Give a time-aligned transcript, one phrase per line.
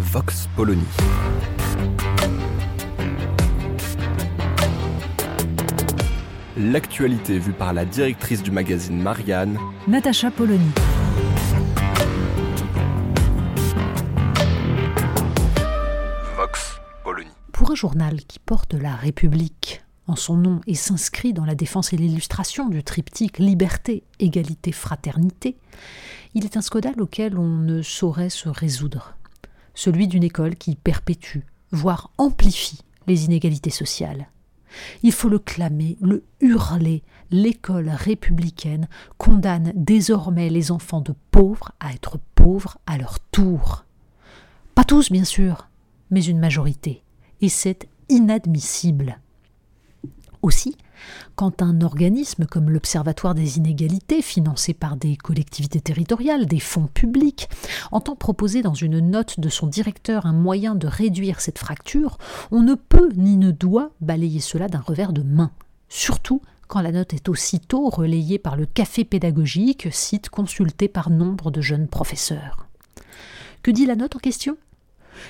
[0.00, 0.82] Vox Polony.
[6.56, 10.70] L'actualité vue par la directrice du magazine Marianne, Natacha Polony.
[16.34, 17.28] Vox Polony.
[17.52, 21.92] Pour un journal qui porte la République en son nom et s'inscrit dans la défense
[21.92, 25.58] et l'illustration du triptyque liberté, égalité, fraternité,
[26.32, 29.14] il est un scandale auquel on ne saurait se résoudre.
[29.74, 31.40] Celui d'une école qui perpétue,
[31.72, 34.28] voire amplifie les inégalités sociales.
[35.02, 37.02] Il faut le clamer, le hurler.
[37.30, 43.84] L'école républicaine condamne désormais les enfants de pauvres à être pauvres à leur tour.
[44.74, 45.68] Pas tous, bien sûr,
[46.10, 47.02] mais une majorité.
[47.40, 49.18] Et c'est inadmissible.
[50.42, 50.76] Aussi,
[51.36, 57.48] quand un organisme comme l'Observatoire des inégalités, financé par des collectivités territoriales, des fonds publics,
[57.92, 62.18] entend proposer dans une note de son directeur un moyen de réduire cette fracture,
[62.50, 65.50] on ne peut ni ne doit balayer cela d'un revers de main.
[65.88, 71.50] Surtout quand la note est aussitôt relayée par le café pédagogique, site consulté par nombre
[71.50, 72.66] de jeunes professeurs.
[73.62, 74.56] Que dit la note en question?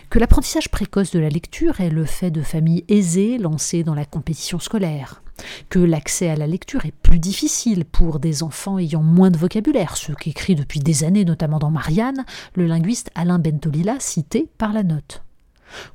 [0.08, 4.05] Que l'apprentissage précoce de la lecture est le fait de familles aisées lancées dans la
[4.05, 5.22] compétition scolaire,
[5.69, 9.96] que l'accès à la lecture est plus difficile pour des enfants ayant moins de vocabulaire,
[9.96, 12.24] ce qu'écrit depuis des années notamment dans Marianne
[12.55, 15.22] le linguiste Alain Bentolila cité par la note.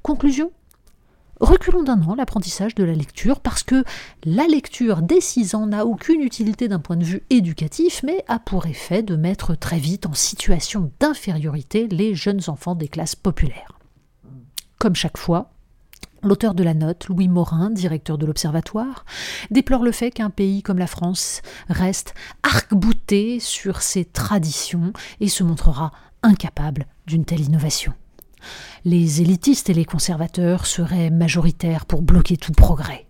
[0.01, 0.51] Conclusion
[1.41, 3.83] Reculons d'un an l'apprentissage de la lecture parce que
[4.23, 8.39] la lecture dès 6 ans n'a aucune utilité d'un point de vue éducatif, mais a
[8.39, 13.74] pour effet de mettre très vite en situation d'infériorité les jeunes enfants des classes populaires.
[14.79, 15.51] Comme chaque fois,
[16.25, 19.05] L'auteur de la note, Louis Morin, directeur de l'Observatoire,
[19.51, 25.43] déplore le fait qu'un pays comme la France reste arc-bouté sur ses traditions et se
[25.43, 25.91] montrera
[26.23, 27.93] incapable d'une telle innovation.
[28.85, 33.05] Les élitistes et les conservateurs seraient majoritaires pour bloquer tout progrès.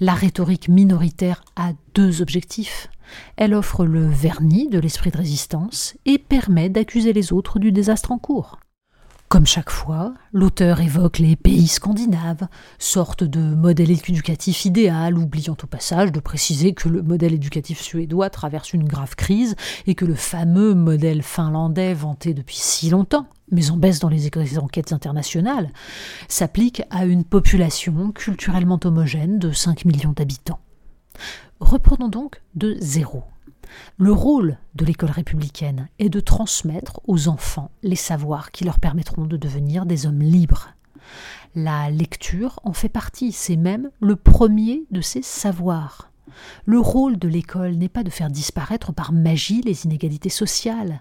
[0.00, 2.88] La rhétorique minoritaire a deux objectifs.
[3.36, 8.12] Elle offre le vernis de l'esprit de résistance et permet d'accuser les autres du désastre
[8.12, 8.58] en cours.
[9.30, 12.48] Comme chaque fois, l'auteur évoque les pays scandinaves,
[12.80, 18.28] sorte de modèle éducatif idéal, oubliant au passage de préciser que le modèle éducatif suédois
[18.28, 19.54] traverse une grave crise
[19.86, 24.58] et que le fameux modèle finlandais vanté depuis si longtemps, mais en baisse dans les
[24.58, 25.70] enquêtes internationales,
[26.26, 30.58] s'applique à une population culturellement homogène de 5 millions d'habitants.
[31.60, 33.24] Reprenons donc de zéro.
[33.98, 39.26] Le rôle de l'école républicaine est de transmettre aux enfants les savoirs qui leur permettront
[39.26, 40.70] de devenir des hommes libres.
[41.54, 46.10] La lecture en fait partie, c'est même le premier de ces savoirs.
[46.64, 51.00] Le rôle de l'école n'est pas de faire disparaître par magie les inégalités sociales,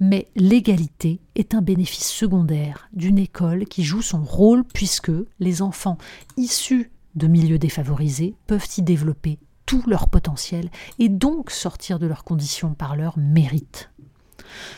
[0.00, 5.98] mais l'égalité est un bénéfice secondaire d'une école qui joue son rôle puisque les enfants
[6.36, 12.24] issus de milieux défavorisés peuvent y développer tout leur potentiel et donc sortir de leurs
[12.24, 13.90] conditions par leur mérite.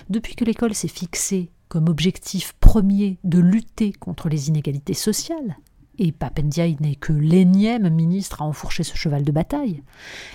[0.09, 5.57] Depuis que l'école s'est fixée comme objectif premier de lutter contre les inégalités sociales,
[5.99, 9.83] et Papendiaï n'est que l'énième ministre à enfourcher ce cheval de bataille,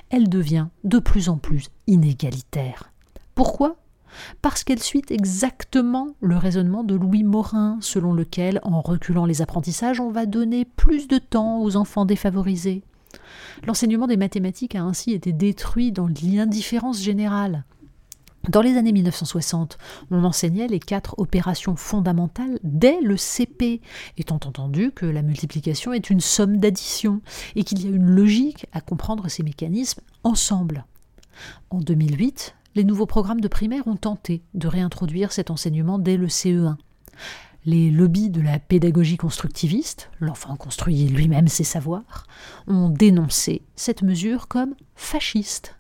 [0.09, 2.91] elle devient de plus en plus inégalitaire.
[3.35, 3.77] Pourquoi?
[4.41, 10.01] Parce qu'elle suit exactement le raisonnement de Louis Morin, selon lequel, en reculant les apprentissages,
[10.01, 12.83] on va donner plus de temps aux enfants défavorisés.
[13.65, 17.63] L'enseignement des mathématiques a ainsi été détruit dans l'indifférence générale.
[18.49, 19.77] Dans les années 1960,
[20.09, 23.81] on enseignait les quatre opérations fondamentales dès le CP,
[24.17, 27.21] étant entendu que la multiplication est une somme d'addition
[27.55, 30.85] et qu'il y a une logique à comprendre ces mécanismes ensemble.
[31.69, 36.27] En 2008, les nouveaux programmes de primaire ont tenté de réintroduire cet enseignement dès le
[36.27, 36.77] CE1
[37.65, 42.25] les lobbies de la pédagogie constructiviste, l'enfant construit lui-même ses savoirs,
[42.67, 45.75] ont dénoncé cette mesure comme fasciste.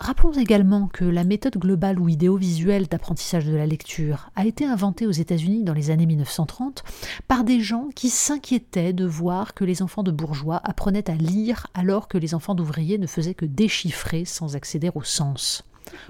[0.00, 5.06] Rappelons également que la méthode globale ou idéovisuelle d'apprentissage de la lecture a été inventée
[5.06, 6.82] aux États-Unis dans les années 1930
[7.28, 11.68] par des gens qui s'inquiétaient de voir que les enfants de bourgeois apprenaient à lire
[11.74, 15.64] alors que les enfants d'ouvriers ne faisaient que déchiffrer sans accéder au sens.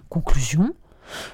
[0.09, 0.75] Conclusion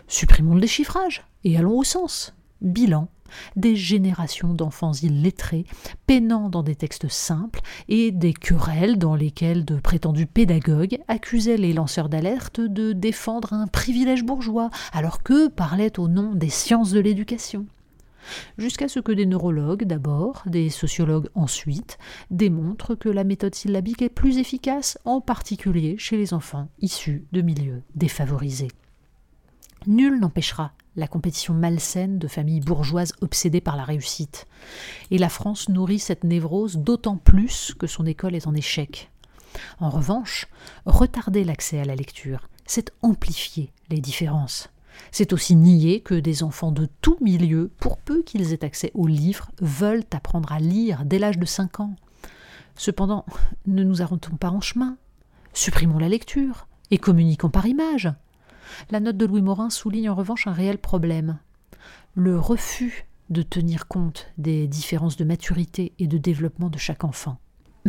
[0.08, 2.34] Supprimons le déchiffrage et allons au sens.
[2.60, 3.08] Bilan
[3.56, 5.64] des générations d'enfants illettrés,
[6.06, 11.72] peinant dans des textes simples, et des querelles dans lesquelles de prétendus pédagogues accusaient les
[11.72, 17.00] lanceurs d'alerte de défendre un privilège bourgeois, alors qu'eux parlaient au nom des sciences de
[17.00, 17.66] l'éducation
[18.58, 21.98] jusqu'à ce que des neurologues d'abord, des sociologues ensuite,
[22.30, 27.42] démontrent que la méthode syllabique est plus efficace, en particulier chez les enfants issus de
[27.42, 28.70] milieux défavorisés.
[29.86, 34.46] Nul n'empêchera la compétition malsaine de familles bourgeoises obsédées par la réussite.
[35.10, 39.10] Et la France nourrit cette névrose d'autant plus que son école est en échec.
[39.80, 40.46] En revanche,
[40.86, 44.68] retarder l'accès à la lecture, c'est amplifier les différences.
[45.10, 49.06] C'est aussi nier que des enfants de tout milieu, pour peu qu'ils aient accès aux
[49.06, 51.96] livres, veulent apprendre à lire dès l'âge de 5 ans.
[52.76, 53.24] Cependant,
[53.66, 54.98] ne nous arrêtons pas en chemin.
[55.54, 58.12] Supprimons la lecture et communiquons par image.
[58.90, 61.38] La note de Louis Morin souligne en revanche un réel problème.
[62.14, 67.38] Le refus de tenir compte des différences de maturité et de développement de chaque enfant.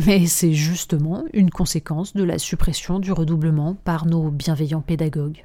[0.06, 5.44] Mais c'est justement une conséquence de la suppression du redoublement par nos bienveillants pédagogues.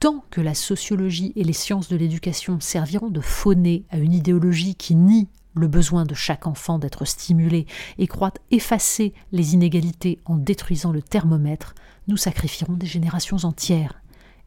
[0.00, 4.74] Tant que la sociologie et les sciences de l'éducation serviront de fauner à une idéologie
[4.74, 7.66] qui nie le besoin de chaque enfant d'être stimulé
[7.98, 11.74] et croit effacer les inégalités en détruisant le thermomètre,
[12.06, 14.00] nous sacrifierons des générations entières